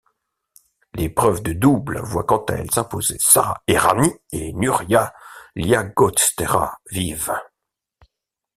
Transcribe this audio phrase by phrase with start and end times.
[0.95, 5.13] L'épreuve de double voit quant à elle s'imposer Sara Errani et Nuria
[5.55, 7.35] Llagostera Vives.